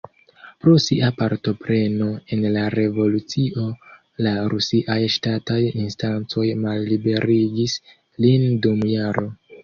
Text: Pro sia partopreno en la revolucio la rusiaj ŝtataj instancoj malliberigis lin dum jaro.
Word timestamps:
Pro 0.63 0.71
sia 0.83 1.07
partopreno 1.17 2.05
en 2.37 2.45
la 2.55 2.61
revolucio 2.75 3.65
la 4.27 4.31
rusiaj 4.53 4.95
ŝtataj 5.17 5.59
instancoj 5.81 6.47
malliberigis 6.63 7.77
lin 8.25 8.47
dum 8.65 8.81
jaro. 8.93 9.27